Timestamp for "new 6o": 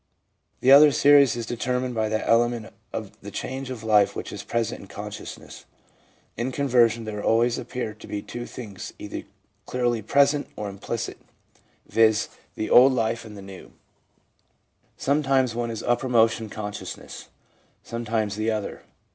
13.43-13.67